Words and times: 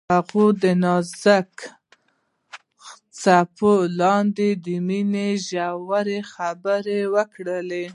هغوی 0.09 0.49
د 0.63 0.65
نازک 0.83 1.53
څپو 3.21 3.73
لاندې 3.99 4.49
د 4.65 4.67
مینې 4.87 5.29
ژورې 5.47 6.19
خبرې 6.33 7.01
وکړې. 7.13 7.83